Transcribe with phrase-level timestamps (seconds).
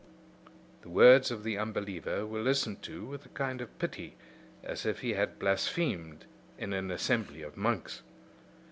[0.81, 4.15] The words of the unbeliever were listened to with a kind of pity,
[4.63, 6.25] as if he had blasphemed
[6.57, 8.01] in an assembly of monks.